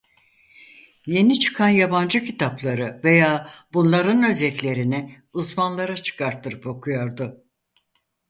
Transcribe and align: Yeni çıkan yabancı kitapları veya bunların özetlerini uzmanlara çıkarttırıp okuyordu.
Yeni 1.05 1.39
çıkan 1.39 1.69
yabancı 1.69 2.23
kitapları 2.25 3.01
veya 3.03 3.49
bunların 3.73 4.29
özetlerini 4.29 5.21
uzmanlara 5.33 5.95
çıkarttırıp 5.97 6.67
okuyordu. 6.67 7.43